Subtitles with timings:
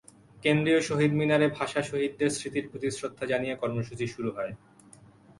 [0.43, 4.53] কেন্দ্রীয় শহীদ মিনারে ভাষা শহীদদের স্মৃতির প্রতি শ্রদ্ধা জানিয়ে কর্মসূচি শুরু হয়।